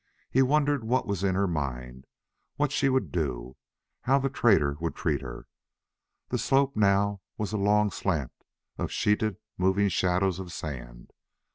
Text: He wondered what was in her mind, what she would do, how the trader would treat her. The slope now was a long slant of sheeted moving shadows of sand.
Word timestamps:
He 0.31 0.41
wondered 0.41 0.83
what 0.83 1.05
was 1.05 1.23
in 1.23 1.35
her 1.35 1.47
mind, 1.47 2.05
what 2.55 2.71
she 2.71 2.89
would 2.89 3.11
do, 3.11 3.55
how 4.01 4.17
the 4.17 4.31
trader 4.31 4.75
would 4.79 4.95
treat 4.95 5.21
her. 5.21 5.45
The 6.29 6.39
slope 6.39 6.75
now 6.75 7.21
was 7.37 7.53
a 7.53 7.57
long 7.57 7.91
slant 7.91 8.31
of 8.79 8.91
sheeted 8.91 9.37
moving 9.59 9.89
shadows 9.89 10.39
of 10.39 10.51
sand. 10.51 11.11